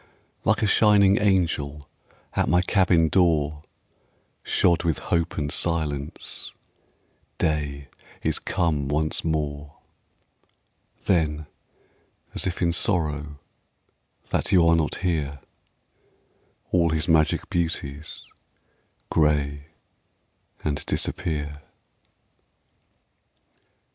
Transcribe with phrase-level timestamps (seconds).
[0.43, 1.87] Like a shining angel
[2.33, 3.61] At my cabin door,
[4.41, 6.53] Shod with hope and silence,
[7.37, 7.87] Day
[8.23, 9.75] is come once more.
[11.05, 11.45] Then,
[12.33, 13.37] as if in sorrow
[14.31, 15.39] That you are not here,
[16.71, 18.25] All his magic beauties
[19.11, 19.67] Gray
[20.65, 21.61] and disappear.